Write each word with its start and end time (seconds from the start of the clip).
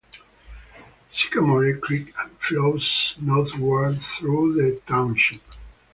Sycamore 1.11 1.77
Creek 1.77 2.15
flows 2.39 3.15
northward 3.19 4.01
through 4.01 4.55
the 4.55 4.81
township. 4.87 5.41